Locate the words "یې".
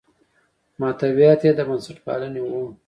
1.45-1.51